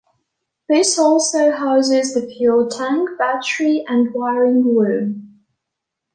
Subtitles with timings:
[0.67, 5.43] This also houses the fuel tank, battery and wiring loom.